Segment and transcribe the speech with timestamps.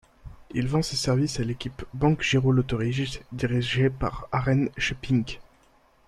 [0.55, 5.39] Il vend ses services à l'équipe BankGiroLoterij, dirigée par Arend Scheppink.